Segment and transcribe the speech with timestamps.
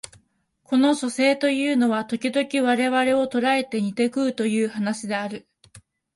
[0.63, 5.47] この書生というのは時々我々を捕えて煮て食うという話である